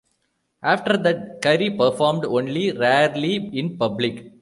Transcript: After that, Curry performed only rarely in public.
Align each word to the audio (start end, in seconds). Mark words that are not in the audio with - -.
After 0.63 0.97
that, 0.97 1.43
Curry 1.43 1.69
performed 1.69 2.25
only 2.25 2.71
rarely 2.71 3.35
in 3.35 3.77
public. 3.77 4.31